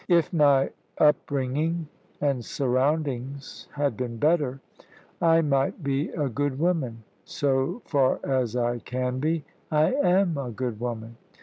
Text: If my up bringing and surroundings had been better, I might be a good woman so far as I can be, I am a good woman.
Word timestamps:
If 0.07 0.33
my 0.33 0.71
up 0.97 1.15
bringing 1.27 1.87
and 2.19 2.43
surroundings 2.43 3.67
had 3.75 3.95
been 3.95 4.17
better, 4.17 4.59
I 5.21 5.41
might 5.41 5.83
be 5.83 6.09
a 6.09 6.27
good 6.27 6.57
woman 6.57 7.03
so 7.23 7.83
far 7.85 8.19
as 8.23 8.55
I 8.55 8.79
can 8.79 9.19
be, 9.19 9.45
I 9.69 9.93
am 9.93 10.39
a 10.39 10.49
good 10.49 10.79
woman. 10.79 11.17